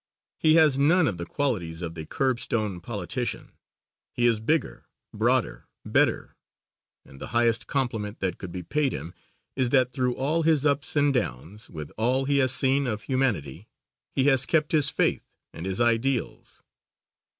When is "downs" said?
11.13-11.69